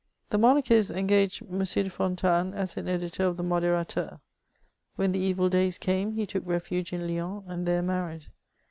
[0.31, 1.59] The Monarchists engaged M.
[1.59, 4.19] de Fontanes as an editor of the Modkrateur,
[4.95, 8.25] When the evil days came^ he took refuge in Lyons, and there married.